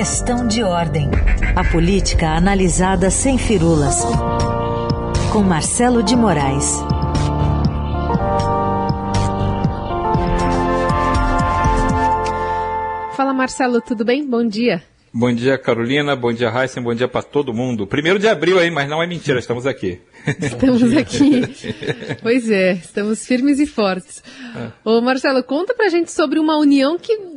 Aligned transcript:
Questão 0.00 0.48
de 0.48 0.62
ordem. 0.62 1.10
A 1.54 1.62
política 1.62 2.30
analisada 2.30 3.10
sem 3.10 3.36
firulas. 3.36 3.96
Com 5.30 5.42
Marcelo 5.42 6.02
de 6.02 6.16
Moraes. 6.16 6.78
Fala 13.14 13.34
Marcelo, 13.34 13.82
tudo 13.82 14.02
bem? 14.02 14.26
Bom 14.26 14.42
dia. 14.42 14.82
Bom 15.12 15.34
dia, 15.34 15.58
Carolina. 15.58 16.16
Bom 16.16 16.32
dia, 16.32 16.48
Raíssa. 16.48 16.80
Bom 16.80 16.94
dia 16.94 17.06
para 17.06 17.22
todo 17.22 17.52
mundo. 17.52 17.86
Primeiro 17.86 18.18
de 18.18 18.26
abril 18.26 18.58
aí, 18.58 18.70
mas 18.70 18.88
não 18.88 19.02
é 19.02 19.06
mentira, 19.06 19.38
estamos 19.38 19.66
aqui. 19.66 20.00
Estamos 20.40 20.96
aqui. 20.96 21.42
pois 22.22 22.48
é, 22.48 22.72
estamos 22.72 23.26
firmes 23.26 23.58
e 23.58 23.66
fortes. 23.66 24.22
É. 24.56 24.68
Ô 24.84 25.00
Marcelo, 25.00 25.42
conta 25.42 25.74
pra 25.74 25.88
gente 25.88 26.12
sobre 26.12 26.38
uma 26.38 26.56
união 26.56 26.98
que 26.98 27.29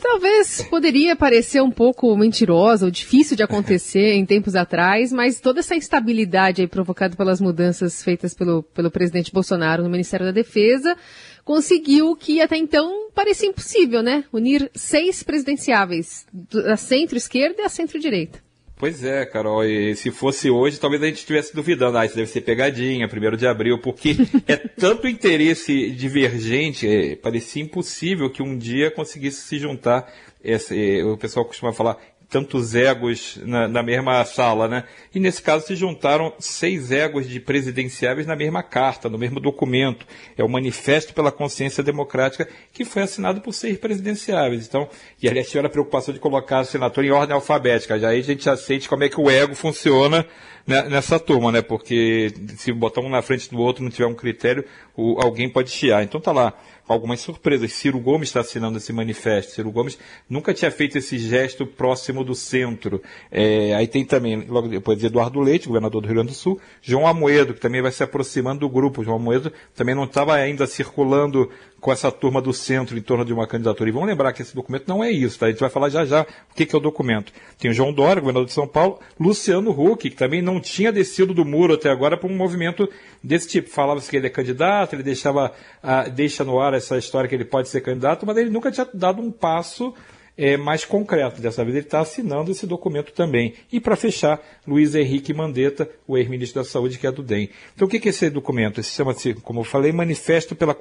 talvez 0.00 0.62
poderia 0.62 1.16
parecer 1.16 1.62
um 1.62 1.70
pouco 1.70 2.16
mentirosa 2.16 2.86
ou 2.86 2.90
difícil 2.90 3.36
de 3.36 3.42
acontecer 3.42 4.14
em 4.14 4.26
tempos 4.26 4.54
atrás, 4.54 5.12
mas 5.12 5.40
toda 5.40 5.60
essa 5.60 5.74
instabilidade 5.74 6.60
aí 6.60 6.68
provocada 6.68 7.16
pelas 7.16 7.40
mudanças 7.40 8.02
feitas 8.02 8.34
pelo, 8.34 8.62
pelo 8.62 8.90
presidente 8.90 9.32
Bolsonaro 9.32 9.82
no 9.82 9.90
Ministério 9.90 10.26
da 10.26 10.32
Defesa 10.32 10.96
conseguiu 11.44 12.16
que 12.16 12.40
até 12.40 12.56
então 12.56 13.10
parecia 13.14 13.48
impossível, 13.48 14.02
né? 14.02 14.24
Unir 14.32 14.70
seis 14.74 15.22
presidenciáveis, 15.22 16.26
da 16.32 16.76
centro-esquerda 16.76 17.62
e 17.62 17.64
a 17.64 17.68
centro-direita. 17.68 18.43
Pois 18.76 19.04
é, 19.04 19.24
Carol, 19.24 19.64
e 19.64 19.94
se 19.94 20.10
fosse 20.10 20.50
hoje, 20.50 20.80
talvez 20.80 21.00
a 21.02 21.06
gente 21.06 21.18
estivesse 21.18 21.54
duvidando, 21.54 21.96
ah, 21.96 22.04
isso 22.04 22.16
deve 22.16 22.28
ser 22.28 22.40
pegadinha, 22.40 23.08
primeiro 23.08 23.36
de 23.36 23.46
abril, 23.46 23.78
porque 23.78 24.16
é 24.48 24.56
tanto 24.56 25.06
interesse 25.06 25.90
divergente, 25.90 26.86
é, 26.88 27.14
parecia 27.14 27.62
impossível 27.62 28.28
que 28.28 28.42
um 28.42 28.58
dia 28.58 28.90
conseguisse 28.90 29.42
se 29.42 29.58
juntar, 29.58 30.12
esse, 30.42 31.02
o 31.04 31.16
pessoal 31.16 31.46
costuma 31.46 31.72
falar, 31.72 31.98
tantos 32.34 32.74
egos 32.74 33.38
na, 33.44 33.68
na, 33.68 33.80
mesma 33.80 34.24
sala, 34.24 34.66
né? 34.66 34.82
E 35.14 35.20
nesse 35.20 35.40
caso 35.40 35.68
se 35.68 35.76
juntaram 35.76 36.32
seis 36.36 36.90
egos 36.90 37.28
de 37.28 37.38
presidenciáveis 37.38 38.26
na 38.26 38.34
mesma 38.34 38.60
carta, 38.60 39.08
no 39.08 39.16
mesmo 39.16 39.38
documento. 39.38 40.04
É 40.36 40.42
o 40.42 40.48
Manifesto 40.48 41.14
pela 41.14 41.30
Consciência 41.30 41.80
Democrática, 41.80 42.48
que 42.72 42.84
foi 42.84 43.02
assinado 43.02 43.40
por 43.40 43.52
seis 43.52 43.78
presidenciáveis. 43.78 44.66
Então, 44.66 44.88
e 45.22 45.28
aliás 45.28 45.46
tiveram 45.46 45.68
a 45.68 45.70
preocupação 45.70 46.12
de 46.12 46.18
colocar 46.18 46.56
a 46.56 46.60
assinatura 46.62 47.06
em 47.06 47.10
ordem 47.10 47.36
alfabética. 47.36 48.00
Já 48.00 48.08
aí 48.08 48.18
a 48.18 48.22
gente 48.24 48.46
já 48.46 48.56
sente 48.56 48.88
como 48.88 49.04
é 49.04 49.08
que 49.08 49.20
o 49.20 49.30
ego 49.30 49.54
funciona 49.54 50.26
né, 50.66 50.82
nessa 50.88 51.20
turma, 51.20 51.52
né? 51.52 51.62
Porque 51.62 52.34
se 52.56 52.72
botar 52.72 53.00
um 53.00 53.08
na 53.08 53.22
frente 53.22 53.48
do 53.48 53.58
outro 53.58 53.84
não 53.84 53.90
tiver 53.90 54.06
um 54.06 54.14
critério, 54.14 54.64
o, 54.96 55.20
alguém 55.20 55.48
pode 55.48 55.70
chiar. 55.70 56.02
Então 56.02 56.20
tá 56.20 56.32
lá 56.32 56.52
algumas 56.86 57.20
surpresas. 57.20 57.72
Ciro 57.72 57.98
Gomes 57.98 58.28
está 58.28 58.40
assinando 58.40 58.78
esse 58.78 58.92
manifesto. 58.92 59.52
Ciro 59.52 59.70
Gomes 59.70 59.98
nunca 60.28 60.52
tinha 60.52 60.70
feito 60.70 60.98
esse 60.98 61.18
gesto 61.18 61.66
próximo 61.66 62.22
do 62.22 62.34
centro. 62.34 63.02
É, 63.30 63.74
aí 63.74 63.86
tem 63.86 64.04
também, 64.04 64.44
logo 64.46 64.68
depois, 64.68 65.02
Eduardo 65.02 65.40
Leite, 65.40 65.66
governador 65.66 66.02
do 66.02 66.06
Rio 66.06 66.16
Grande 66.16 66.30
do 66.30 66.34
Sul, 66.34 66.60
João 66.82 67.06
Amoedo, 67.06 67.54
que 67.54 67.60
também 67.60 67.82
vai 67.82 67.92
se 67.92 68.02
aproximando 68.02 68.60
do 68.60 68.68
grupo. 68.68 69.02
João 69.02 69.16
Amoedo 69.16 69.52
também 69.74 69.94
não 69.94 70.04
estava 70.04 70.34
ainda 70.34 70.66
circulando 70.66 71.50
com 71.84 71.92
essa 71.92 72.10
turma 72.10 72.40
do 72.40 72.50
centro 72.50 72.96
em 72.96 73.02
torno 73.02 73.26
de 73.26 73.32
uma 73.32 73.46
candidatura. 73.46 73.90
E 73.90 73.92
vamos 73.92 74.08
lembrar 74.08 74.32
que 74.32 74.40
esse 74.40 74.54
documento 74.54 74.88
não 74.88 75.04
é 75.04 75.10
isso, 75.10 75.38
tá? 75.38 75.46
A 75.46 75.50
gente 75.50 75.60
vai 75.60 75.68
falar 75.68 75.90
já 75.90 76.06
já 76.06 76.22
o 76.22 76.54
que, 76.54 76.64
que 76.64 76.74
é 76.74 76.78
o 76.78 76.80
documento. 76.80 77.30
Tem 77.58 77.70
o 77.70 77.74
João 77.74 77.92
Dória, 77.92 78.22
governador 78.22 78.46
de 78.46 78.54
São 78.54 78.66
Paulo, 78.66 78.98
Luciano 79.20 79.70
Huck, 79.70 80.08
que 80.08 80.16
também 80.16 80.40
não 80.40 80.60
tinha 80.60 80.90
descido 80.90 81.34
do 81.34 81.44
muro 81.44 81.74
até 81.74 81.90
agora 81.90 82.16
para 82.16 82.26
um 82.26 82.34
movimento 82.34 82.88
desse 83.24 83.48
tipo. 83.48 83.70
Falava-se 83.70 84.10
que 84.10 84.16
ele 84.16 84.26
é 84.26 84.30
candidato, 84.30 84.94
ele 84.94 85.02
deixava, 85.02 85.52
uh, 85.82 86.10
deixa 86.10 86.44
no 86.44 86.60
ar 86.60 86.74
essa 86.74 86.98
história 86.98 87.28
que 87.28 87.34
ele 87.34 87.44
pode 87.44 87.68
ser 87.68 87.80
candidato, 87.80 88.26
mas 88.26 88.36
ele 88.36 88.50
nunca 88.50 88.70
tinha 88.70 88.86
dado 88.92 89.22
um 89.22 89.32
passo 89.32 89.94
é, 90.36 90.56
mais 90.56 90.84
concreto. 90.84 91.40
Dessa 91.40 91.64
vez 91.64 91.76
ele 91.76 91.86
está 91.86 92.00
assinando 92.00 92.50
esse 92.50 92.66
documento 92.66 93.12
também. 93.12 93.54
E 93.72 93.80
para 93.80 93.96
fechar, 93.96 94.40
Luiz 94.66 94.94
Henrique 94.94 95.32
Mandetta, 95.32 95.88
o 96.06 96.18
ex-ministro 96.18 96.62
da 96.62 96.68
Saúde, 96.68 96.98
que 96.98 97.06
é 97.06 97.12
do 97.12 97.22
DEM. 97.22 97.48
Então 97.74 97.86
o 97.86 97.90
que 97.90 97.96
é 97.96 98.10
esse 98.10 98.28
documento? 98.28 98.80
Esse 98.80 98.90
chama-se, 98.90 99.34
como 99.34 99.60
eu 99.60 99.64
falei, 99.64 99.92
Manifesto 99.92 100.54
pela 100.54 100.76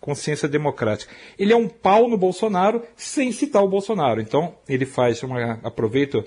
Consciência 0.00 0.48
Democrática. 0.48 1.12
Ele 1.38 1.52
é 1.52 1.56
um 1.56 1.68
pau 1.68 2.08
no 2.08 2.16
Bolsonaro 2.16 2.82
sem 2.96 3.32
citar 3.32 3.62
o 3.62 3.68
Bolsonaro. 3.68 4.20
Então 4.20 4.54
ele 4.68 4.86
faz 4.86 5.22
uma. 5.22 5.60
aproveito 5.62 6.24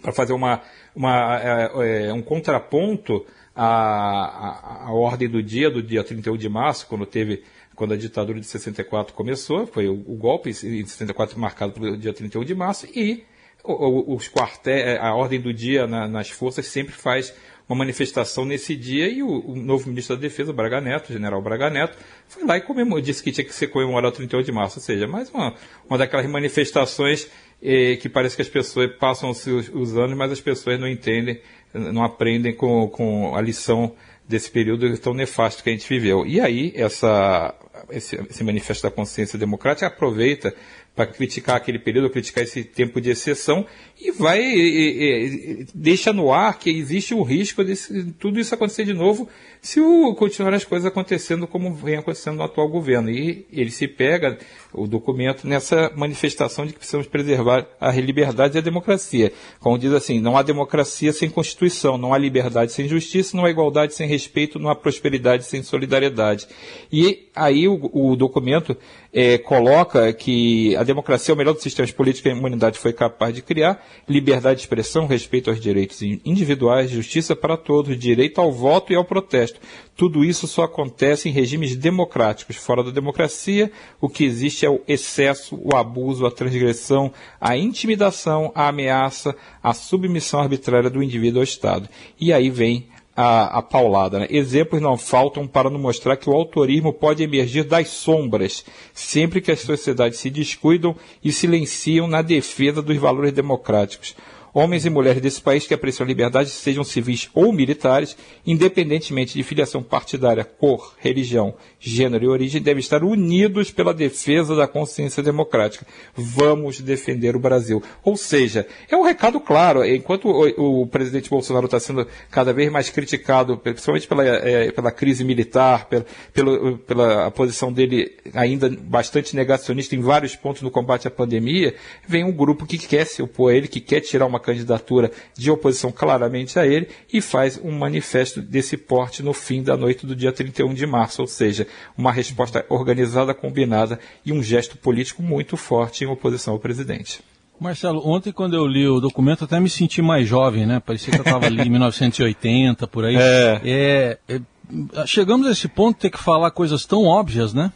para 0.00 0.12
fazer 0.12 0.32
uma, 0.32 0.62
uma 0.96 1.38
é, 1.84 2.10
um 2.14 2.22
contraponto 2.22 3.26
à, 3.54 3.66
à, 3.66 4.86
à 4.88 4.92
ordem 4.92 5.28
do 5.28 5.42
dia, 5.42 5.70
do 5.70 5.82
dia 5.82 6.02
31 6.02 6.36
de 6.36 6.48
março, 6.48 6.86
quando 6.86 7.06
teve 7.06 7.42
quando 7.74 7.94
a 7.94 7.96
ditadura 7.96 8.38
de 8.38 8.46
64 8.46 9.14
começou, 9.14 9.66
foi 9.66 9.88
o, 9.88 9.94
o 9.94 10.14
golpe 10.14 10.50
em 10.50 10.52
64 10.52 11.38
marcado 11.38 11.72
pelo 11.72 11.96
dia 11.96 12.12
31 12.12 12.44
de 12.44 12.54
março, 12.54 12.86
e 12.94 13.24
os 13.64 14.28
quartéis, 14.28 14.98
a 15.00 15.14
ordem 15.14 15.40
do 15.40 15.52
dia 15.54 15.86
na, 15.86 16.08
nas 16.08 16.28
forças 16.28 16.66
sempre 16.66 16.92
faz 16.92 17.32
uma 17.68 17.76
manifestação 17.76 18.44
nesse 18.44 18.74
dia 18.74 19.08
e 19.08 19.22
o, 19.22 19.28
o, 19.28 19.56
novo 19.56 19.88
ministro 19.88 20.16
da 20.16 20.22
Defesa, 20.22 20.52
Braga 20.52 20.80
Neto, 20.80 21.10
o 21.10 21.12
general 21.12 21.40
Braga 21.40 21.70
Neto, 21.70 21.96
foi 22.28 22.44
lá 22.44 22.56
e 22.56 22.60
comemorou, 22.60 23.00
disse 23.00 23.22
que 23.22 23.30
tinha 23.30 23.44
que 23.44 23.54
ser 23.54 23.68
comemorado 23.68 24.14
o 24.14 24.16
31 24.16 24.42
de 24.42 24.52
março, 24.52 24.78
ou 24.78 24.82
seja, 24.82 25.06
mais 25.06 25.30
uma, 25.30 25.54
uma 25.88 25.96
daquelas 25.96 26.26
manifestações 26.26 27.30
eh, 27.62 27.96
que 27.96 28.08
parece 28.08 28.34
que 28.34 28.42
as 28.42 28.48
pessoas 28.48 28.90
passam 28.96 29.30
os, 29.30 29.46
os 29.46 29.96
anos, 29.96 30.16
mas 30.16 30.32
as 30.32 30.40
pessoas 30.40 30.78
não 30.78 30.88
entendem, 30.88 31.40
não 31.72 32.02
aprendem 32.02 32.54
com, 32.54 32.88
com 32.88 33.34
a 33.34 33.40
lição 33.40 33.94
desse 34.28 34.50
período 34.50 34.96
tão 34.98 35.14
nefasto 35.14 35.62
que 35.62 35.70
a 35.70 35.72
gente 35.72 35.88
viveu. 35.88 36.26
E 36.26 36.40
aí, 36.40 36.72
essa, 36.74 37.54
esse, 37.90 38.16
esse 38.16 38.44
manifesto 38.44 38.82
da 38.82 38.90
consciência 38.90 39.38
democrática 39.38 39.86
aproveita 39.86 40.54
para 40.94 41.06
criticar 41.06 41.56
aquele 41.56 41.78
período, 41.78 42.10
criticar 42.10 42.44
esse 42.44 42.64
tempo 42.64 43.00
de 43.00 43.10
exceção 43.10 43.66
e 43.98 44.10
vai 44.10 44.40
e, 44.40 45.60
e, 45.62 45.66
deixa 45.74 46.12
no 46.12 46.32
ar 46.32 46.58
que 46.58 46.68
existe 46.68 47.14
o 47.14 47.22
risco 47.22 47.64
de 47.64 47.74
tudo 48.18 48.38
isso 48.38 48.54
acontecer 48.54 48.84
de 48.84 48.92
novo 48.92 49.28
se 49.62 49.80
o, 49.80 50.12
continuar 50.16 50.52
as 50.52 50.64
coisas 50.64 50.84
acontecendo 50.84 51.46
como 51.46 51.72
vem 51.72 51.96
acontecendo 51.96 52.36
no 52.36 52.42
atual 52.42 52.68
governo. 52.68 53.08
E 53.08 53.46
ele 53.52 53.70
se 53.70 53.86
pega, 53.86 54.36
o 54.72 54.88
documento, 54.88 55.46
nessa 55.46 55.92
manifestação 55.94 56.66
de 56.66 56.72
que 56.72 56.80
precisamos 56.80 57.06
preservar 57.06 57.68
a 57.80 57.92
liberdade 57.92 58.56
e 58.56 58.58
a 58.58 58.62
democracia. 58.62 59.32
Como 59.60 59.78
diz 59.78 59.92
assim, 59.92 60.18
não 60.20 60.36
há 60.36 60.42
democracia 60.42 61.12
sem 61.12 61.30
Constituição, 61.30 61.96
não 61.96 62.12
há 62.12 62.18
liberdade 62.18 62.72
sem 62.72 62.88
justiça, 62.88 63.36
não 63.36 63.44
há 63.44 63.50
igualdade 63.50 63.94
sem 63.94 64.08
respeito, 64.08 64.58
não 64.58 64.68
há 64.68 64.74
prosperidade 64.74 65.44
sem 65.44 65.62
solidariedade. 65.62 66.48
E 66.92 67.28
aí 67.34 67.68
o, 67.68 67.88
o 67.92 68.16
documento 68.16 68.76
é, 69.12 69.38
coloca 69.38 70.12
que 70.12 70.74
a 70.82 70.84
democracia 70.84 71.32
é 71.32 71.34
o 71.34 71.38
melhor 71.38 71.54
dos 71.54 71.62
sistemas 71.62 71.90
políticos 71.90 72.22
que 72.22 72.28
a 72.28 72.38
humanidade 72.38 72.78
foi 72.78 72.92
capaz 72.92 73.34
de 73.34 73.40
criar, 73.40 73.84
liberdade 74.08 74.56
de 74.56 74.62
expressão, 74.62 75.06
respeito 75.06 75.48
aos 75.48 75.60
direitos 75.60 76.02
individuais, 76.02 76.90
justiça 76.90 77.34
para 77.34 77.56
todos, 77.56 77.98
direito 77.98 78.40
ao 78.40 78.52
voto 78.52 78.92
e 78.92 78.96
ao 78.96 79.04
protesto. 79.04 79.60
Tudo 79.96 80.24
isso 80.24 80.46
só 80.46 80.64
acontece 80.64 81.28
em 81.28 81.32
regimes 81.32 81.76
democráticos. 81.76 82.56
Fora 82.56 82.82
da 82.82 82.90
democracia, 82.90 83.70
o 84.00 84.08
que 84.08 84.24
existe 84.24 84.66
é 84.66 84.70
o 84.70 84.82
excesso, 84.88 85.58
o 85.62 85.76
abuso, 85.76 86.26
a 86.26 86.30
transgressão, 86.30 87.12
a 87.40 87.56
intimidação, 87.56 88.50
a 88.54 88.68
ameaça, 88.68 89.34
a 89.62 89.72
submissão 89.72 90.40
arbitrária 90.40 90.90
do 90.90 91.02
indivíduo 91.02 91.40
ao 91.40 91.44
Estado. 91.44 91.88
E 92.20 92.32
aí 92.32 92.50
vem 92.50 92.88
a, 93.16 93.58
a 93.58 93.62
paulada. 93.62 94.20
Né? 94.20 94.26
Exemplos 94.30 94.80
não 94.80 94.96
faltam 94.96 95.46
para 95.46 95.70
nos 95.70 95.80
mostrar 95.80 96.16
que 96.16 96.28
o 96.28 96.32
autorismo 96.32 96.92
pode 96.92 97.22
emergir 97.22 97.64
das 97.64 97.88
sombras, 97.88 98.64
sempre 98.92 99.40
que 99.40 99.50
as 99.50 99.60
sociedades 99.60 100.18
se 100.18 100.30
descuidam 100.30 100.96
e 101.22 101.32
silenciam 101.32 102.06
na 102.06 102.22
defesa 102.22 102.82
dos 102.82 102.96
valores 102.96 103.32
democráticos 103.32 104.14
homens 104.54 104.84
e 104.84 104.90
mulheres 104.90 105.22
desse 105.22 105.40
país 105.40 105.66
que 105.66 105.74
apreciam 105.74 106.04
a 106.04 106.08
liberdade, 106.08 106.50
sejam 106.50 106.84
civis 106.84 107.28
ou 107.34 107.52
militares, 107.52 108.16
independentemente 108.46 109.34
de 109.34 109.42
filiação 109.42 109.82
partidária, 109.82 110.44
cor, 110.44 110.94
religião, 110.98 111.54
gênero 111.80 112.24
e 112.24 112.28
origem, 112.28 112.60
devem 112.60 112.80
estar 112.80 113.02
unidos 113.02 113.70
pela 113.70 113.94
defesa 113.94 114.54
da 114.54 114.66
consciência 114.66 115.22
democrática. 115.22 115.86
Vamos 116.14 116.80
defender 116.80 117.34
o 117.34 117.40
Brasil. 117.40 117.82
Ou 118.04 118.16
seja, 118.16 118.66
é 118.90 118.96
um 118.96 119.02
recado 119.02 119.40
claro. 119.40 119.84
Enquanto 119.84 120.28
o, 120.28 120.82
o 120.82 120.86
presidente 120.86 121.30
Bolsonaro 121.30 121.66
está 121.66 121.80
sendo 121.80 122.06
cada 122.30 122.52
vez 122.52 122.70
mais 122.70 122.90
criticado, 122.90 123.56
principalmente 123.56 124.06
pela, 124.06 124.24
é, 124.24 124.70
pela 124.70 124.90
crise 124.90 125.24
militar, 125.24 125.86
pela, 125.86 126.04
pela, 126.32 126.78
pela 126.78 127.30
posição 127.30 127.72
dele 127.72 128.12
ainda 128.34 128.68
bastante 128.68 129.34
negacionista 129.34 129.94
em 129.94 130.00
vários 130.00 130.36
pontos 130.36 130.62
no 130.62 130.70
combate 130.70 131.08
à 131.08 131.10
pandemia, 131.10 131.74
vem 132.06 132.24
um 132.24 132.32
grupo 132.32 132.66
que 132.66 132.78
quer 132.78 133.06
se 133.06 133.22
opor 133.22 133.52
a 133.52 133.56
ele, 133.56 133.68
que 133.68 133.80
quer 133.80 134.00
tirar 134.00 134.26
uma 134.26 134.40
candidatura 134.42 135.10
de 135.34 135.50
oposição 135.50 135.90
claramente 135.90 136.58
a 136.58 136.66
ele 136.66 136.88
e 137.12 137.20
faz 137.20 137.58
um 137.62 137.72
manifesto 137.72 138.42
desse 138.42 138.76
porte 138.76 139.22
no 139.22 139.32
fim 139.32 139.62
da 139.62 139.76
noite 139.76 140.04
do 140.04 140.14
dia 140.14 140.32
31 140.32 140.74
de 140.74 140.86
março, 140.86 141.22
ou 141.22 141.28
seja, 141.28 141.66
uma 141.96 142.12
resposta 142.12 142.66
organizada, 142.68 143.32
combinada 143.32 143.98
e 144.24 144.32
um 144.32 144.42
gesto 144.42 144.76
político 144.76 145.22
muito 145.22 145.56
forte 145.56 146.04
em 146.04 146.06
oposição 146.06 146.54
ao 146.54 146.60
presidente. 146.60 147.22
Marcelo, 147.62 148.02
ontem 148.04 148.32
quando 148.32 148.54
eu 148.54 148.66
li 148.66 148.88
o 148.88 149.00
documento 149.00 149.44
até 149.44 149.60
me 149.60 149.70
senti 149.70 150.02
mais 150.02 150.26
jovem, 150.26 150.66
né? 150.66 150.82
Parecia 150.84 151.12
que 151.12 151.20
eu 151.20 151.24
estava 151.24 151.46
ali 151.46 151.62
em 151.62 151.70
1980, 151.70 152.86
por 152.88 153.04
aí. 153.04 153.16
É. 153.16 153.60
É, 153.64 154.18
é. 154.28 155.06
Chegamos 155.06 155.46
a 155.46 155.52
esse 155.52 155.68
ponto 155.68 155.96
de 155.96 156.02
ter 156.02 156.10
que 156.10 156.18
falar 156.18 156.50
coisas 156.50 156.84
tão 156.84 157.04
óbvias, 157.04 157.54
né? 157.54 157.72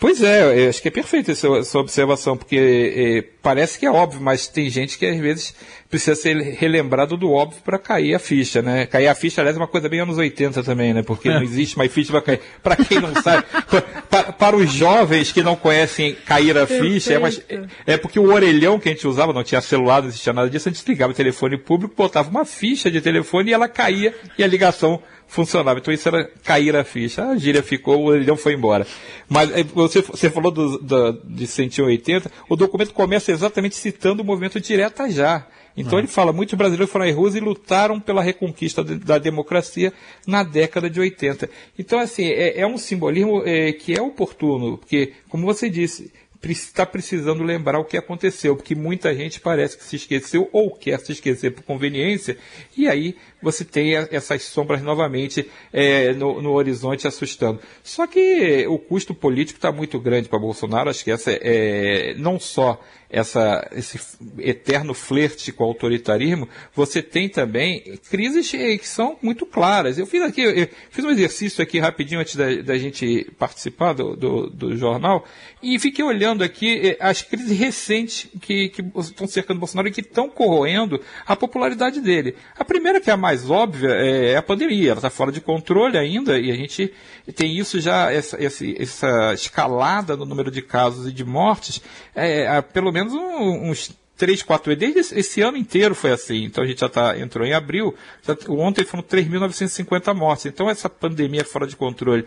Pois 0.00 0.22
é, 0.22 0.66
acho 0.66 0.80
que 0.80 0.88
é 0.88 0.90
perfeita 0.90 1.30
essa, 1.30 1.46
essa 1.58 1.78
observação, 1.78 2.34
porque 2.34 2.56
é, 2.96 3.22
parece 3.42 3.78
que 3.78 3.84
é 3.84 3.90
óbvio, 3.90 4.18
mas 4.18 4.48
tem 4.48 4.70
gente 4.70 4.98
que 4.98 5.04
às 5.04 5.18
vezes 5.18 5.54
precisa 5.90 6.14
ser 6.14 6.36
relembrado 6.36 7.16
do 7.16 7.32
óbvio 7.32 7.60
para 7.64 7.76
cair 7.76 8.14
a 8.14 8.18
ficha, 8.20 8.62
né? 8.62 8.86
Cair 8.86 9.08
a 9.08 9.14
ficha, 9.14 9.40
aliás, 9.40 9.56
é 9.56 9.60
uma 9.60 9.66
coisa 9.66 9.88
bem 9.88 9.98
anos 10.00 10.16
80 10.16 10.62
também, 10.62 10.94
né? 10.94 11.02
Porque 11.02 11.28
é. 11.28 11.34
não 11.34 11.42
existe 11.42 11.76
mais 11.76 11.92
ficha 11.92 12.12
para 12.12 12.22
cair. 12.22 12.40
Para 12.62 12.76
quem 12.76 13.00
não 13.00 13.12
sabe, 13.20 13.44
para, 14.08 14.32
para, 14.32 14.56
os 14.56 14.70
jovens 14.70 15.32
que 15.32 15.42
não 15.42 15.56
conhecem 15.56 16.14
cair 16.24 16.56
a 16.56 16.66
ficha, 16.66 17.14
é, 17.14 17.18
mais, 17.18 17.42
é, 17.84 17.96
porque 17.96 18.20
o 18.20 18.32
orelhão 18.32 18.78
que 18.78 18.88
a 18.88 18.92
gente 18.92 19.06
usava, 19.06 19.32
não 19.32 19.42
tinha 19.42 19.60
celular, 19.60 20.00
não 20.00 20.08
existia 20.08 20.32
nada 20.32 20.48
disso, 20.48 20.68
a 20.68 20.72
gente 20.72 20.86
ligava 20.88 21.12
o 21.12 21.16
telefone 21.16 21.58
público, 21.58 21.94
botava 21.96 22.30
uma 22.30 22.44
ficha 22.44 22.88
de 22.88 23.00
telefone 23.00 23.50
e 23.50 23.52
ela 23.52 23.68
caía 23.68 24.14
e 24.38 24.44
a 24.44 24.46
ligação 24.46 25.02
funcionava. 25.26 25.80
Então 25.80 25.92
isso 25.92 26.06
era 26.08 26.30
cair 26.44 26.76
a 26.76 26.84
ficha. 26.84 27.24
A 27.24 27.36
gíria 27.36 27.62
ficou, 27.62 28.00
o 28.00 28.06
orelhão 28.06 28.36
foi 28.36 28.54
embora. 28.54 28.86
Mas 29.28 29.50
eh, 29.50 29.64
você, 29.64 30.02
você 30.02 30.28
falou 30.28 30.52
do, 30.52 30.78
do, 30.78 31.12
de 31.24 31.46
180, 31.46 32.30
o 32.48 32.56
documento 32.56 32.92
começa 32.92 33.32
exatamente 33.32 33.76
citando 33.76 34.22
o 34.22 34.24
movimento 34.24 34.60
direta 34.60 35.10
já. 35.10 35.46
Então 35.76 35.98
ele 35.98 36.08
fala, 36.08 36.32
muitos 36.32 36.54
brasileiros 36.54 36.90
foram 36.90 37.06
às 37.06 37.14
ruas 37.14 37.34
e 37.34 37.40
lutaram 37.40 38.00
pela 38.00 38.22
reconquista 38.22 38.82
da 38.82 39.18
democracia 39.18 39.92
na 40.26 40.42
década 40.42 40.90
de 40.90 41.00
80. 41.00 41.48
Então, 41.78 41.98
assim, 41.98 42.24
é, 42.24 42.60
é 42.60 42.66
um 42.66 42.76
simbolismo 42.76 43.42
é, 43.44 43.72
que 43.72 43.96
é 43.96 44.02
oportuno, 44.02 44.78
porque, 44.78 45.12
como 45.28 45.46
você 45.46 45.70
disse, 45.70 46.12
está 46.48 46.86
precisando 46.86 47.42
lembrar 47.42 47.78
o 47.78 47.84
que 47.84 47.96
aconteceu, 47.96 48.56
porque 48.56 48.74
muita 48.74 49.14
gente 49.14 49.40
parece 49.40 49.76
que 49.76 49.84
se 49.84 49.96
esqueceu 49.96 50.48
ou 50.52 50.74
quer 50.74 50.98
se 51.00 51.12
esquecer 51.12 51.50
por 51.50 51.62
conveniência, 51.62 52.38
e 52.76 52.88
aí 52.88 53.16
você 53.42 53.64
tem 53.64 53.94
essas 53.94 54.42
sombras 54.44 54.82
novamente 54.82 55.50
é, 55.72 56.12
no, 56.14 56.40
no, 56.40 56.52
horizonte 56.52 57.06
assustando. 57.06 57.60
Só 57.82 58.06
que 58.06 58.66
o 58.68 58.78
custo 58.78 59.14
político 59.14 59.58
está 59.58 59.70
muito 59.70 59.98
grande 59.98 60.28
para 60.28 60.38
Bolsonaro, 60.38 60.90
acho 60.90 61.04
que 61.04 61.10
essa 61.10 61.30
é, 61.30 62.14
não 62.16 62.40
só 62.40 62.80
essa, 63.10 63.68
esse 63.72 63.98
eterno 64.38 64.94
flerte 64.94 65.50
com 65.50 65.64
o 65.64 65.66
autoritarismo, 65.66 66.48
você 66.72 67.02
tem 67.02 67.28
também 67.28 67.98
crises 68.08 68.48
que 68.50 68.86
são 68.86 69.18
muito 69.20 69.44
claras. 69.44 69.98
Eu 69.98 70.06
fiz 70.06 70.22
aqui, 70.22 70.42
eu 70.42 70.68
fiz 70.90 71.04
um 71.04 71.10
exercício 71.10 71.62
aqui 71.62 71.80
rapidinho 71.80 72.20
antes 72.20 72.36
da, 72.36 72.54
da 72.62 72.78
gente 72.78 73.28
participar 73.36 73.94
do, 73.94 74.14
do, 74.14 74.48
do, 74.48 74.76
jornal 74.76 75.26
e 75.60 75.78
fiquei 75.80 76.04
olhando 76.04 76.29
aqui 76.42 76.90
eh, 76.90 76.96
as 77.00 77.22
crises 77.22 77.58
recentes 77.58 78.28
que, 78.40 78.68
que 78.68 78.82
estão 78.98 79.26
cercando 79.26 79.58
Bolsonaro 79.58 79.88
e 79.88 79.92
que 79.92 80.00
estão 80.00 80.28
corroendo 80.28 81.00
a 81.26 81.36
popularidade 81.36 82.00
dele. 82.00 82.36
A 82.56 82.64
primeira, 82.64 83.00
que 83.00 83.10
é 83.10 83.12
a 83.12 83.16
mais 83.16 83.50
óbvia, 83.50 83.90
é 83.90 84.36
a 84.36 84.42
pandemia. 84.42 84.90
Ela 84.90 84.98
está 84.98 85.10
fora 85.10 85.32
de 85.32 85.40
controle 85.40 85.98
ainda 85.98 86.38
e 86.38 86.50
a 86.50 86.54
gente 86.54 86.92
tem 87.34 87.58
isso 87.58 87.80
já, 87.80 88.10
essa, 88.10 88.38
essa, 88.42 89.34
escalada 89.34 90.16
no 90.16 90.24
número 90.24 90.50
de 90.50 90.62
casos 90.62 91.08
e 91.08 91.12
de 91.12 91.24
mortes, 91.24 91.82
é, 92.14 92.60
pelo 92.62 92.92
menos 92.92 93.00
menos 93.00 93.14
um, 93.14 93.70
uns 93.70 93.90
três, 94.20 94.42
quatro 94.42 94.76
desde 94.76 95.18
esse 95.18 95.40
ano 95.40 95.56
inteiro 95.56 95.94
foi 95.94 96.12
assim. 96.12 96.44
Então 96.44 96.62
a 96.62 96.66
gente 96.66 96.80
já 96.80 96.90
tá, 96.90 97.18
entrou 97.18 97.46
em 97.46 97.54
abril, 97.54 97.94
já, 98.22 98.36
ontem 98.50 98.84
foram 98.84 99.02
3.950 99.02 100.14
mortes. 100.14 100.44
Então 100.44 100.68
essa 100.68 100.90
pandemia 100.90 101.42
fora 101.42 101.66
de 101.66 101.74
controle, 101.74 102.26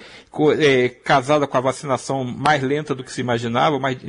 é, 0.57 0.89
casada 0.89 1.45
com 1.45 1.55
a 1.55 1.61
vacinação 1.61 2.23
mais 2.23 2.63
lenta 2.63 2.95
do 2.95 3.03
que 3.03 3.11
se 3.11 3.21
imaginava, 3.21 3.77
mas 3.77 3.99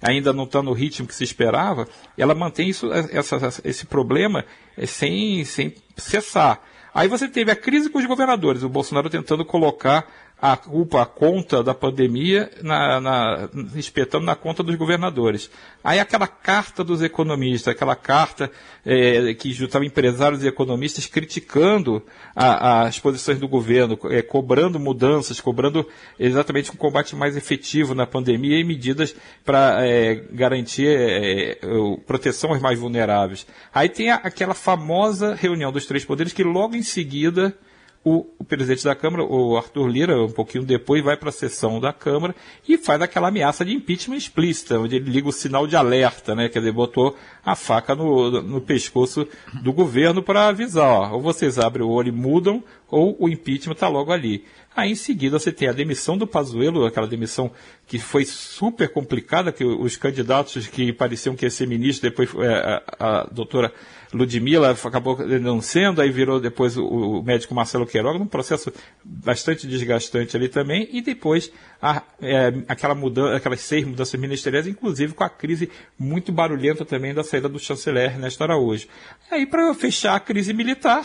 ainda 0.00 0.32
não 0.32 0.44
está 0.44 0.62
no 0.62 0.72
ritmo 0.72 1.08
que 1.08 1.14
se 1.14 1.24
esperava, 1.24 1.88
ela 2.16 2.36
mantém 2.36 2.68
isso, 2.68 2.88
essa, 2.92 3.60
esse 3.64 3.84
problema 3.84 4.44
é, 4.76 4.86
sem, 4.86 5.44
sem 5.44 5.74
cessar. 5.96 6.62
Aí 6.94 7.08
você 7.08 7.26
teve 7.26 7.50
a 7.50 7.56
crise 7.56 7.90
com 7.90 7.98
os 7.98 8.06
governadores, 8.06 8.62
o 8.62 8.68
Bolsonaro 8.68 9.10
tentando 9.10 9.44
colocar 9.44 10.06
a 10.40 10.56
culpa, 10.56 11.00
a 11.00 11.06
conta 11.06 11.62
da 11.62 11.72
pandemia, 11.72 12.50
na, 12.62 13.00
na, 13.00 13.48
espetando 13.76 14.26
na 14.26 14.36
conta 14.36 14.62
dos 14.62 14.74
governadores. 14.74 15.50
Aí 15.82 15.98
aquela 15.98 16.26
carta 16.26 16.84
dos 16.84 17.02
economistas, 17.02 17.74
aquela 17.74 17.96
carta 17.96 18.50
é, 18.84 19.32
que 19.34 19.52
juntava 19.52 19.86
empresários 19.86 20.44
e 20.44 20.46
economistas 20.46 21.06
criticando 21.06 22.02
a, 22.36 22.82
as 22.82 22.98
posições 22.98 23.38
do 23.38 23.48
governo, 23.48 23.98
é, 24.10 24.20
cobrando 24.20 24.78
mudanças, 24.78 25.40
cobrando 25.40 25.88
exatamente 26.18 26.70
um 26.70 26.76
combate 26.76 27.16
mais 27.16 27.36
efetivo 27.36 27.94
na 27.94 28.06
pandemia 28.06 28.58
e 28.58 28.64
medidas 28.64 29.14
para 29.44 29.86
é, 29.86 30.14
garantir 30.30 30.88
é, 30.88 31.58
proteção 32.06 32.50
aos 32.50 32.60
mais 32.60 32.78
vulneráveis. 32.78 33.46
Aí 33.72 33.88
tem 33.88 34.10
a, 34.10 34.16
aquela 34.16 34.54
famosa 34.54 35.34
reunião 35.34 35.72
dos 35.72 35.86
três 35.86 36.04
poderes 36.04 36.32
que 36.32 36.44
logo 36.44 36.76
em 36.76 36.82
seguida 36.82 37.56
o, 38.04 38.26
o, 38.38 38.44
presidente 38.44 38.84
da 38.84 38.94
Câmara, 38.94 39.24
o 39.24 39.56
Arthur 39.56 39.86
Lira, 39.88 40.22
um 40.22 40.30
pouquinho 40.30 40.62
depois, 40.62 41.02
vai 41.02 41.16
para 41.16 41.30
a 41.30 41.32
sessão 41.32 41.80
da 41.80 41.92
Câmara 41.92 42.34
e 42.68 42.76
faz 42.76 43.00
aquela 43.00 43.28
ameaça 43.28 43.64
de 43.64 43.72
impeachment 43.72 44.16
explícita, 44.16 44.78
onde 44.78 44.96
ele 44.96 45.10
liga 45.10 45.26
o 45.26 45.32
sinal 45.32 45.66
de 45.66 45.74
alerta, 45.74 46.34
né? 46.34 46.50
Quer 46.50 46.58
dizer, 46.58 46.72
botou 46.72 47.16
a 47.44 47.54
faca 47.54 47.94
no, 47.94 48.42
no 48.42 48.60
pescoço 48.60 49.28
do 49.62 49.72
governo 49.72 50.22
para 50.22 50.48
avisar, 50.48 50.86
ó, 50.86 51.14
ou 51.14 51.20
vocês 51.20 51.58
abrem 51.58 51.84
o 51.84 51.90
olho 51.90 52.08
e 52.08 52.12
mudam, 52.12 52.62
ou 52.88 53.16
o 53.18 53.28
impeachment 53.28 53.74
está 53.74 53.88
logo 53.88 54.12
ali. 54.12 54.44
Aí 54.76 54.90
em 54.90 54.96
seguida 54.96 55.38
você 55.38 55.52
tem 55.52 55.68
a 55.68 55.72
demissão 55.72 56.18
do 56.18 56.26
Pazuello, 56.26 56.84
aquela 56.84 57.06
demissão 57.06 57.50
que 57.86 57.98
foi 57.98 58.24
super 58.24 58.88
complicada, 58.88 59.52
que 59.52 59.64
os 59.64 59.96
candidatos 59.96 60.66
que 60.66 60.92
pareciam 60.92 61.36
que 61.36 61.46
ia 61.46 61.50
ser 61.50 61.68
ministro, 61.68 62.10
depois 62.10 62.30
é, 62.34 62.82
a, 62.98 63.20
a 63.20 63.24
doutora 63.24 63.72
Ludmilla 64.12 64.70
acabou 64.70 65.18
não 65.40 65.60
sendo, 65.60 66.00
aí 66.00 66.10
virou 66.10 66.40
depois 66.40 66.76
o, 66.76 66.84
o 66.84 67.22
médico 67.22 67.54
Marcelo 67.54 67.86
Queiroga, 67.86 68.18
num 68.18 68.26
processo 68.26 68.72
bastante 69.04 69.66
desgastante 69.66 70.36
ali 70.36 70.48
também, 70.48 70.88
e 70.92 71.02
depois 71.02 71.52
a, 71.80 72.02
é, 72.20 72.52
aquela 72.66 72.94
mudança, 72.94 73.36
aquelas 73.36 73.60
seis 73.60 73.84
mudanças 73.84 74.18
ministeriais, 74.18 74.66
inclusive 74.66 75.14
com 75.14 75.22
a 75.22 75.28
crise 75.28 75.70
muito 75.98 76.32
barulhenta 76.32 76.84
também 76.84 77.14
da 77.14 77.22
saída 77.34 77.48
do 77.48 77.58
chanceler 77.58 78.12
Ernesto 78.12 78.44
Araújo. 78.44 78.86
Aí 79.30 79.44
para 79.44 79.74
fechar 79.74 80.14
a 80.14 80.20
crise 80.20 80.52
militar, 80.52 81.04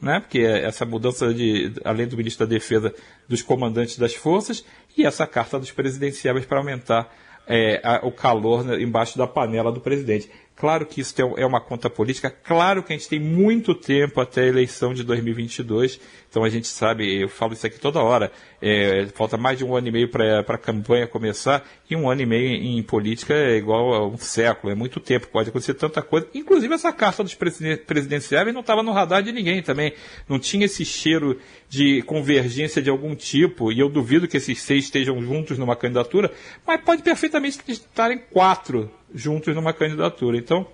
né? 0.00 0.20
porque 0.20 0.40
essa 0.40 0.84
mudança 0.84 1.32
de, 1.32 1.72
além 1.84 2.06
do 2.06 2.16
ministro 2.16 2.46
da 2.46 2.50
Defesa, 2.50 2.94
dos 3.26 3.40
comandantes 3.40 3.96
das 3.96 4.14
forças, 4.14 4.64
e 4.96 5.06
essa 5.06 5.26
carta 5.26 5.58
dos 5.58 5.70
presidenciáveis 5.70 6.44
para 6.44 6.58
aumentar 6.58 7.10
é, 7.46 7.80
a, 7.82 8.06
o 8.06 8.12
calor 8.12 8.64
né, 8.64 8.80
embaixo 8.82 9.16
da 9.16 9.26
panela 9.26 9.72
do 9.72 9.80
presidente. 9.80 10.30
Claro 10.54 10.86
que 10.86 11.00
isso 11.00 11.14
é 11.36 11.46
uma 11.46 11.60
conta 11.60 11.88
política, 11.88 12.30
claro 12.30 12.82
que 12.82 12.92
a 12.92 12.96
gente 12.96 13.08
tem 13.08 13.18
muito 13.18 13.74
tempo 13.74 14.20
até 14.20 14.42
a 14.42 14.46
eleição 14.46 14.92
de 14.92 15.02
2022, 15.02 15.98
então 16.28 16.44
a 16.44 16.48
gente 16.48 16.68
sabe, 16.68 17.22
eu 17.22 17.28
falo 17.28 17.54
isso 17.54 17.66
aqui 17.66 17.80
toda 17.80 18.00
hora, 18.00 18.30
é, 18.60 19.06
falta 19.14 19.36
mais 19.36 19.58
de 19.58 19.64
um 19.64 19.74
ano 19.74 19.88
e 19.88 19.90
meio 19.90 20.08
para 20.08 20.40
a 20.40 20.58
campanha 20.58 21.06
começar, 21.06 21.66
e 21.90 21.96
um 21.96 22.08
ano 22.08 22.20
e 22.20 22.26
meio 22.26 22.48
em, 22.48 22.82
política 22.82 23.34
é 23.34 23.56
igual 23.56 23.94
a 23.94 24.06
um 24.06 24.18
século, 24.18 24.72
é 24.72 24.76
muito 24.76 25.00
tempo, 25.00 25.26
pode 25.28 25.48
acontecer 25.48 25.74
tanta 25.74 26.00
coisa. 26.02 26.28
Inclusive 26.34 26.72
essa 26.74 26.92
carta 26.92 27.24
dos 27.24 27.34
presidenciáveis 27.34 28.54
não 28.54 28.60
estava 28.60 28.82
no 28.82 28.92
radar 28.92 29.22
de 29.22 29.32
ninguém 29.32 29.62
também, 29.62 29.94
não 30.28 30.38
tinha 30.38 30.66
esse 30.66 30.84
cheiro 30.84 31.40
de 31.68 32.02
convergência 32.02 32.80
de 32.80 32.90
algum 32.90 33.16
tipo, 33.16 33.72
e 33.72 33.80
eu 33.80 33.88
duvido 33.88 34.28
que 34.28 34.36
esses 34.36 34.60
seis 34.60 34.84
estejam 34.84 35.20
juntos 35.22 35.58
numa 35.58 35.74
candidatura, 35.74 36.30
mas 36.66 36.80
pode 36.82 37.02
perfeitamente 37.02 37.58
estarem 37.66 38.18
quatro 38.30 38.90
juntos 39.14 39.54
numa 39.54 39.72
candidatura. 39.72 40.36
Então, 40.36 40.66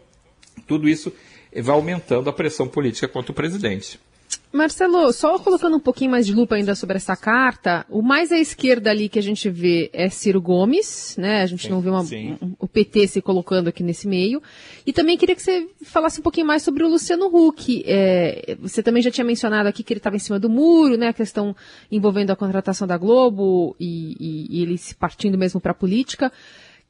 tudo 0.67 0.89
isso 0.89 1.13
vai 1.55 1.75
aumentando 1.75 2.29
a 2.29 2.33
pressão 2.33 2.69
política 2.69 3.09
contra 3.09 3.33
o 3.33 3.35
presidente. 3.35 3.99
Marcelo, 4.51 5.13
só 5.13 5.39
colocando 5.39 5.77
um 5.77 5.81
pouquinho 5.81 6.11
mais 6.11 6.27
de 6.27 6.33
lupa 6.33 6.55
ainda 6.55 6.75
sobre 6.75 6.97
essa 6.97 7.15
carta, 7.15 7.85
o 7.89 8.01
mais 8.01 8.33
à 8.33 8.39
esquerda 8.39 8.91
ali 8.91 9.09
que 9.09 9.19
a 9.19 9.23
gente 9.23 9.51
vê 9.51 9.91
é 9.93 10.09
Ciro 10.09 10.41
Gomes, 10.41 11.17
né? 11.19 11.43
A 11.43 11.47
gente 11.47 11.65
sim, 11.65 11.69
não 11.69 11.83
vê 11.83 11.91
uma, 11.91 12.03
um, 12.03 12.55
o 12.59 12.67
PT 12.67 13.09
se 13.09 13.23
colocando 13.23 13.69
aqui 13.69 13.83
nesse 13.83 14.09
meio. 14.09 14.43
E 14.87 14.93
também 14.93 15.19
queria 15.19 15.37
que 15.37 15.43
você 15.43 15.69
falasse 15.83 16.21
um 16.21 16.23
pouquinho 16.23 16.47
mais 16.47 16.63
sobre 16.63 16.83
o 16.83 16.89
Luciano 16.89 17.27
Huck. 17.27 17.85
É, 17.87 18.57
você 18.59 18.83
também 18.83 19.03
já 19.03 19.11
tinha 19.11 19.25
mencionado 19.25 19.69
aqui 19.69 19.83
que 19.83 19.93
ele 19.93 19.99
estava 19.99 20.17
em 20.17 20.21
cima 20.21 20.39
do 20.39 20.49
muro, 20.49 20.97
né? 20.97 21.09
A 21.09 21.13
questão 21.13 21.55
envolvendo 21.93 22.31
a 22.31 22.37
contratação 22.37 22.87
da 22.87 22.97
Globo 22.97 23.77
e, 23.79 24.17
e, 24.19 24.59
e 24.59 24.63
ele 24.63 24.79
se 24.79 24.95
partindo 24.95 25.37
mesmo 25.37 25.61
para 25.61 25.73
a 25.73 25.75
política 25.75 26.33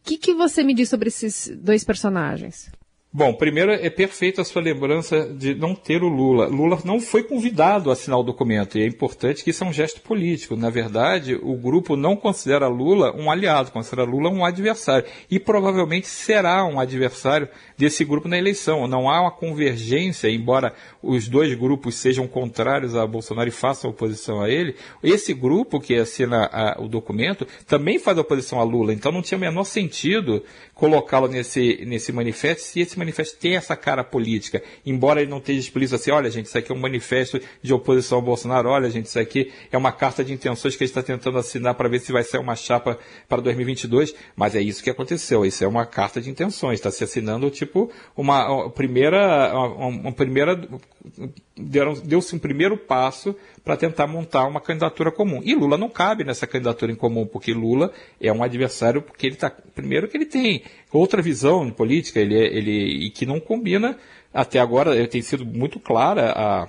que, 0.09 0.17
que 0.17 0.35
você 0.35 0.65
me 0.65 0.75
diz 0.75 0.89
sobre 0.89 1.09
esses 1.09 1.49
dois 1.55 1.85
personagens? 1.85 2.71
Bom, 3.11 3.33
primeiro 3.33 3.73
é 3.73 3.89
perfeita 3.89 4.43
a 4.43 4.45
sua 4.45 4.61
lembrança 4.61 5.27
de 5.33 5.55
não 5.55 5.75
ter 5.75 6.03
o 6.03 6.09
Lula. 6.09 6.47
Lula 6.47 6.79
não 6.85 7.01
foi 7.01 7.23
convidado 7.23 7.89
a 7.89 7.95
assinar 7.95 8.19
o 8.19 8.23
documento 8.23 8.77
e 8.77 8.83
é 8.83 8.87
importante 8.87 9.43
que 9.43 9.49
isso 9.49 9.65
é 9.65 9.67
um 9.67 9.73
gesto 9.73 10.03
político. 10.03 10.55
Na 10.55 10.69
verdade, 10.69 11.35
o 11.35 11.57
grupo 11.57 11.97
não 11.97 12.15
considera 12.15 12.69
Lula 12.69 13.17
um 13.17 13.31
aliado, 13.31 13.73
considera 13.73 14.05
Lula 14.05 14.29
um 14.29 14.45
adversário 14.45 15.09
e 15.31 15.41
provavelmente 15.41 16.07
será 16.07 16.67
um 16.67 16.79
adversário 16.79 17.49
desse 17.79 18.05
grupo 18.05 18.29
na 18.29 18.37
eleição. 18.37 18.87
Não 18.87 19.09
há 19.09 19.23
uma 19.23 19.31
convergência, 19.31 20.29
embora 20.29 20.75
os 21.03 21.29
dois 21.29 21.55
grupos 21.55 21.95
sejam 21.95 22.29
contrários 22.29 22.95
a 22.95 23.07
Bolsonaro 23.07 23.49
e 23.49 23.53
façam 23.53 23.89
oposição 23.89 24.43
a 24.43 24.51
ele. 24.51 24.77
Esse 25.03 25.33
grupo 25.33 25.81
que 25.81 25.95
assina 25.95 26.45
a, 26.53 26.77
o 26.79 26.87
documento 26.87 27.47
também 27.67 27.99
faz 27.99 28.19
oposição 28.19 28.61
a 28.61 28.65
Lula. 28.65 28.93
Então 28.93 29.11
não 29.11 29.23
tinha 29.23 29.39
o 29.39 29.41
menor 29.41 29.65
sentido 29.65 30.45
colocá-lo 30.75 31.27
nesse, 31.27 31.83
nesse 31.87 32.13
manifesto 32.13 32.65
se 32.65 32.81
esse 32.81 32.98
manifesto 32.99 33.39
tem 33.39 33.57
essa 33.57 33.77
cara 33.77 34.05
política, 34.05 34.63
embora 34.85 35.21
ele 35.21 35.31
não 35.31 35.39
esteja 35.39 35.61
explícito 35.61 35.97
assim, 35.97 36.11
olha 36.11 36.31
gente, 36.31 36.47
isso 36.47 36.59
aqui 36.59 36.73
é 36.73 36.75
um 36.75 36.79
manifesto 36.79 37.41
de 37.63 37.73
oposição 37.73 38.19
ao 38.19 38.23
Bolsonaro, 38.23 38.69
olha 38.69 38.91
gente, 38.91 39.07
isso 39.07 39.19
aqui 39.19 39.53
é 39.71 39.79
uma 39.79 39.93
carta 39.93 40.25
de 40.25 40.33
intenções 40.33 40.77
que 40.77 40.85
ele 40.85 40.91
está 40.91 41.03
tentando 41.03 41.39
assinar 41.39 41.75
para 41.75 41.89
ver 41.89 42.01
se 42.01 42.13
vai 42.13 42.23
ser 42.23 42.39
uma 42.39 42.57
chapa 42.57 42.99
para 43.29 43.41
2022, 43.41 44.15
mas 44.37 44.55
é 44.55 44.61
isso 44.61 44.83
que 44.83 44.91
aconteceu, 44.91 45.45
isso 45.45 45.63
é 45.65 45.69
uma 45.69 45.87
carta 45.87 46.21
de 46.21 46.31
intenções, 46.31 46.79
está 46.79 46.91
se 46.91 47.05
assinando 47.05 47.51
tipo 47.51 47.91
uma, 48.17 48.51
uma 48.51 48.71
primeira, 48.71 49.53
uma, 49.53 49.87
uma 49.87 50.13
primeira 50.13 50.59
deu-se 52.05 52.35
um 52.35 52.39
primeiro 52.39 52.77
passo 52.77 53.35
para 53.69 53.77
tentar 53.77 54.07
montar 54.07 54.47
uma 54.47 54.63
candidatura 54.63 55.13
comum. 55.13 55.43
E 55.45 55.55
Lula 55.55 55.77
não 55.77 55.91
cabe 55.91 56.25
nessa 56.25 56.47
candidatura 56.47 56.91
em 56.91 56.95
comum, 56.95 57.27
porque 57.27 57.53
Lula 57.53 57.93
é 58.19 58.33
um 58.33 58.43
adversário, 58.43 59.03
porque 59.03 59.27
ele 59.27 59.35
está. 59.35 59.51
Primeiro 59.51 60.09
que 60.09 60.17
ele 60.17 60.25
tem 60.25 60.63
outra 60.91 61.21
visão 61.21 61.67
de 61.67 61.73
política, 61.73 62.19
ele, 62.19 62.35
é, 62.35 62.47
ele 62.47 63.05
e 63.05 63.11
que 63.11 63.27
não 63.27 63.39
combina, 63.39 63.99
até 64.33 64.59
agora, 64.59 65.07
tem 65.07 65.21
sido 65.21 65.45
muito 65.45 65.79
clara 65.79 66.33
a, 66.35 66.69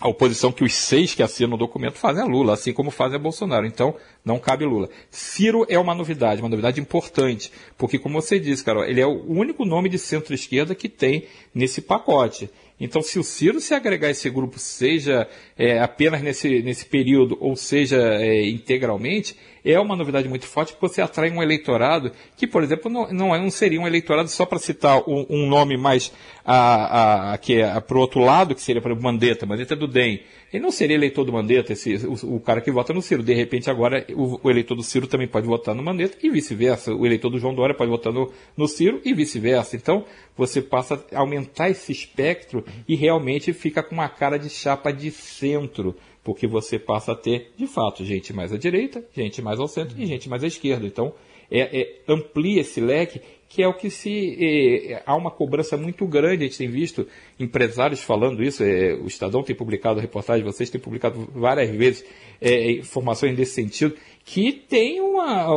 a 0.00 0.08
oposição 0.08 0.52
que 0.52 0.62
os 0.62 0.74
seis 0.74 1.12
que 1.12 1.24
assinam 1.24 1.54
o 1.54 1.58
documento 1.58 1.98
fazem 1.98 2.22
a 2.22 2.26
Lula, 2.26 2.54
assim 2.54 2.72
como 2.72 2.92
fazem 2.92 3.16
a 3.16 3.20
Bolsonaro. 3.20 3.66
Então, 3.66 3.96
não 4.24 4.38
cabe 4.38 4.64
Lula. 4.64 4.88
Ciro 5.10 5.66
é 5.68 5.76
uma 5.76 5.92
novidade, 5.92 6.40
uma 6.40 6.48
novidade 6.48 6.80
importante, 6.80 7.50
porque, 7.76 7.98
como 7.98 8.22
você 8.22 8.38
disse, 8.38 8.62
Carol, 8.62 8.84
ele 8.84 9.00
é 9.00 9.06
o 9.06 9.24
único 9.28 9.64
nome 9.64 9.88
de 9.88 9.98
centro-esquerda 9.98 10.72
que 10.72 10.88
tem 10.88 11.24
nesse 11.52 11.80
pacote. 11.80 12.48
Então, 12.80 13.02
se 13.02 13.18
o 13.18 13.24
Ciro 13.24 13.60
se 13.60 13.74
agregar 13.74 14.08
a 14.08 14.10
esse 14.10 14.30
grupo, 14.30 14.58
seja 14.58 15.28
é, 15.56 15.80
apenas 15.80 16.22
nesse, 16.22 16.62
nesse 16.62 16.86
período 16.86 17.36
ou 17.40 17.56
seja 17.56 17.98
é, 17.98 18.48
integralmente, 18.48 19.36
é 19.64 19.78
uma 19.78 19.96
novidade 19.96 20.28
muito 20.28 20.46
forte 20.46 20.74
que 20.74 20.80
você 20.80 21.00
atrai 21.00 21.30
um 21.30 21.42
eleitorado 21.42 22.12
que, 22.36 22.46
por 22.46 22.62
exemplo, 22.62 22.90
não, 22.90 23.10
não, 23.12 23.28
não 23.38 23.50
seria 23.50 23.80
um 23.80 23.86
eleitorado 23.86 24.28
só 24.28 24.46
para 24.46 24.58
citar 24.58 24.98
um, 25.08 25.26
um, 25.28 25.46
nome 25.48 25.76
mais 25.76 26.12
a, 26.44 27.32
a, 27.32 27.38
que 27.38 27.60
é 27.60 27.80
para 27.80 27.96
o 27.96 28.00
outro 28.00 28.20
lado, 28.20 28.54
que 28.54 28.62
seria, 28.62 28.80
por 28.80 28.90
exemplo, 28.90 29.04
Mandetta, 29.04 29.46
Mandetta 29.46 29.74
é 29.74 29.76
do 29.76 29.86
DEM. 29.86 30.20
Ele 30.50 30.62
não 30.62 30.70
seria 30.70 30.96
eleitor 30.96 31.24
do 31.24 31.32
Mandetta, 31.32 31.74
esse, 31.74 31.94
o, 32.06 32.36
o 32.36 32.40
cara 32.40 32.60
que 32.62 32.70
vota 32.70 32.94
no 32.94 33.02
Ciro. 33.02 33.22
De 33.22 33.34
repente, 33.34 33.68
agora, 33.68 34.06
o, 34.14 34.40
o, 34.42 34.50
eleitor 34.50 34.74
do 34.74 34.82
Ciro 34.82 35.06
também 35.06 35.28
pode 35.28 35.46
votar 35.46 35.74
no 35.74 35.82
Mandetta 35.82 36.16
e 36.22 36.30
vice-versa. 36.30 36.94
O 36.94 37.04
eleitor 37.04 37.28
do 37.28 37.38
João 37.38 37.54
Dória 37.54 37.74
pode 37.74 37.90
votar 37.90 38.12
no, 38.12 38.32
no 38.56 38.66
Ciro 38.66 39.00
e 39.04 39.12
vice-versa. 39.12 39.76
Então, 39.76 40.04
você 40.36 40.62
passa 40.62 41.04
a 41.12 41.18
aumentar 41.18 41.68
esse 41.68 41.92
espectro 41.92 42.64
e 42.88 42.96
realmente 42.96 43.52
fica 43.52 43.82
com 43.82 43.94
uma 43.94 44.08
cara 44.08 44.38
de 44.38 44.48
chapa 44.48 44.90
de 44.90 45.10
centro 45.10 45.94
porque 46.28 46.46
você 46.46 46.78
passa 46.78 47.12
a 47.12 47.14
ter, 47.14 47.52
de 47.56 47.66
fato, 47.66 48.04
gente 48.04 48.34
mais 48.34 48.52
à 48.52 48.58
direita, 48.58 49.02
gente 49.16 49.40
mais 49.40 49.58
ao 49.58 49.66
centro 49.66 49.98
e 49.98 50.04
gente 50.04 50.28
mais 50.28 50.44
à 50.44 50.46
esquerda. 50.46 50.86
Então, 50.86 51.14
é, 51.50 51.80
é, 51.80 52.02
amplia 52.06 52.60
esse 52.60 52.82
leque, 52.82 53.22
que 53.48 53.62
é 53.62 53.68
o 53.68 53.74
que 53.74 53.88
se. 53.88 54.36
É, 54.38 55.02
há 55.06 55.16
uma 55.16 55.30
cobrança 55.30 55.76
muito 55.76 56.06
grande, 56.06 56.44
a 56.44 56.46
gente 56.46 56.58
tem 56.58 56.68
visto 56.68 57.06
empresários 57.40 58.02
falando 58.02 58.42
isso, 58.42 58.62
é, 58.62 58.94
o 58.94 59.06
Estadão 59.06 59.42
tem 59.42 59.56
publicado 59.56 60.00
reportagem, 60.00 60.44
vocês 60.44 60.68
têm 60.68 60.80
publicado 60.80 61.28
várias 61.34 61.70
vezes 61.70 62.04
é, 62.40 62.72
informações 62.72 63.36
nesse 63.36 63.54
sentido, 63.54 63.96
que 64.24 64.52
tem 64.52 65.00
uma, 65.00 65.50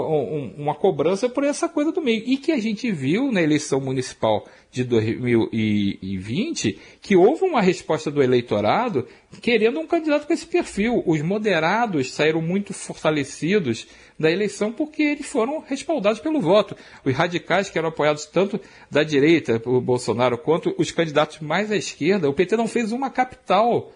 uma 0.57 0.73
cobrança 0.73 1.27
por 1.27 1.43
essa 1.43 1.67
coisa 1.67 1.91
do 1.91 2.01
meio. 2.01 2.23
E 2.25 2.37
que 2.37 2.53
a 2.53 2.59
gente 2.59 2.89
viu 2.91 3.29
na 3.31 3.41
eleição 3.41 3.81
municipal 3.81 4.45
de 4.71 4.85
2020 4.85 6.79
que 7.01 7.15
houve 7.17 7.43
uma 7.43 7.61
resposta 7.61 8.09
do 8.09 8.23
eleitorado 8.23 9.05
querendo 9.41 9.79
um 9.79 9.85
candidato 9.85 10.25
com 10.25 10.33
esse 10.33 10.47
perfil. 10.47 11.03
Os 11.05 11.21
moderados 11.21 12.13
saíram 12.13 12.41
muito 12.41 12.73
fortalecidos 12.73 13.87
da 14.17 14.31
eleição 14.31 14.71
porque 14.71 15.03
eles 15.03 15.25
foram 15.25 15.59
respaldados 15.59 16.21
pelo 16.21 16.39
voto. 16.39 16.75
Os 17.03 17.13
radicais, 17.13 17.69
que 17.69 17.77
eram 17.81 17.89
apoiados 17.89 18.25
tanto 18.25 18.59
da 18.89 19.03
direita, 19.03 19.59
por 19.59 19.79
Bolsonaro, 19.81 20.37
quanto 20.37 20.73
os 20.77 20.91
candidatos 20.91 21.39
mais 21.39 21.71
à 21.71 21.75
esquerda, 21.75 22.29
o 22.29 22.33
PT 22.33 22.55
não 22.55 22.67
fez 22.67 22.91
uma 22.91 23.09
capital 23.09 23.91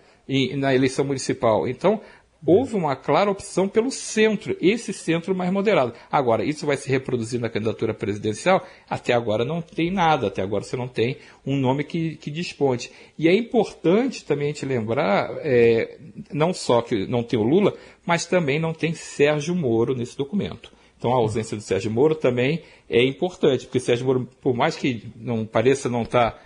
na 0.56 0.74
eleição 0.74 1.06
municipal. 1.06 1.68
Então, 1.68 2.01
houve 2.46 2.75
uma 2.75 2.96
clara 2.96 3.32
opção 3.32 3.68
pelo 3.68 3.89
centro, 3.89 4.56
esse 4.62 4.94
centro 4.94 5.34
mais 5.36 5.51
moderado. 5.51 5.94
Agora, 6.12 6.46
isso 6.46 6.65
vai 6.65 6.77
se 6.77 6.88
reproduzir 6.88 7.39
na 7.39 7.50
candidatura 7.50 7.94
presidencial? 7.94 8.63
Até 8.88 9.13
agora 9.13 9.44
não 9.44 9.62
tem 9.62 9.92
nada, 9.92 10.27
até 10.27 10.42
agora 10.42 10.63
você 10.63 10.77
não 10.77 10.88
tem 10.88 11.18
um 11.46 11.56
nome 11.56 11.84
que, 11.84 12.15
que 12.18 12.30
desponte. 12.30 12.92
E 13.18 13.27
é 13.27 13.34
importante 13.34 14.24
também 14.24 14.46
a 14.46 14.51
gente 14.51 14.65
lembrar, 14.65 15.32
é, 15.39 15.98
não 16.32 16.54
só 16.54 16.82
que 16.82 17.08
não 17.08 17.24
tem 17.24 17.39
o 17.39 17.44
Lula, 17.44 17.74
mas 18.06 18.25
também 18.25 18.60
não 18.60 18.74
tem 18.74 18.94
Sérgio 18.94 19.56
Moro 19.56 19.96
nesse 19.96 20.15
documento. 20.15 20.75
Então 20.98 21.12
a 21.12 21.16
ausência 21.16 21.56
do 21.58 21.64
Sérgio 21.64 21.92
Moro 21.92 22.16
também 22.16 22.62
é 22.90 23.04
importante, 23.04 23.66
porque 23.66 23.80
Sérgio 23.80 24.06
Moro, 24.06 24.30
por 24.42 24.56
mais 24.56 24.75
que 24.75 25.04
não 25.16 25.46
pareça 25.46 25.90
não 25.90 26.04
estar 26.04 26.32
tá, 26.32 26.40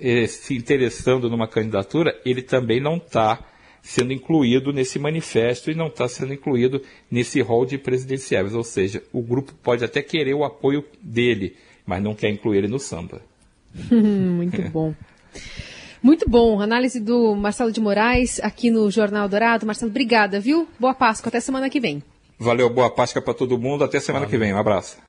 é, 0.00 0.26
se 0.26 0.54
interessando 0.54 1.30
numa 1.30 1.48
candidatura, 1.48 2.18
ele 2.24 2.42
também 2.42 2.80
não 2.80 2.96
está 2.96 3.44
sendo 3.82 4.12
incluído 4.12 4.72
nesse 4.72 4.98
manifesto 4.98 5.70
e 5.70 5.74
não 5.74 5.88
está 5.88 6.06
sendo 6.06 6.32
incluído 6.32 6.80
nesse 7.10 7.40
rol 7.40 7.66
de 7.66 7.76
presidenciáveis. 7.76 8.54
Ou 8.54 8.62
seja, 8.62 9.02
o 9.12 9.20
grupo 9.20 9.52
pode 9.62 9.84
até 9.84 10.00
querer 10.00 10.34
o 10.34 10.44
apoio 10.44 10.84
dele, 11.02 11.56
mas 11.84 12.02
não 12.02 12.14
quer 12.14 12.30
incluir 12.30 12.58
ele 12.58 12.68
no 12.68 12.78
samba. 12.78 13.20
Muito 13.90 14.62
bom. 14.70 14.94
Muito 16.02 16.28
bom. 16.28 16.60
Análise 16.60 17.00
do 17.00 17.34
Marcelo 17.34 17.72
de 17.72 17.80
Moraes 17.80 18.40
aqui 18.40 18.70
no 18.70 18.90
Jornal 18.90 19.28
Dourado. 19.28 19.66
Marcelo, 19.66 19.90
obrigada, 19.90 20.40
viu? 20.40 20.68
Boa 20.78 20.94
Páscoa. 20.94 21.28
Até 21.28 21.40
semana 21.40 21.70
que 21.70 21.80
vem. 21.80 22.02
Valeu, 22.42 22.68
boa 22.68 22.90
Páscoa 22.90 23.22
para 23.22 23.34
todo 23.34 23.58
mundo. 23.58 23.84
Até 23.84 24.00
semana 24.00 24.26
Valeu. 24.26 24.30
que 24.30 24.38
vem. 24.38 24.52
Um 24.52 24.58
abraço. 24.58 25.02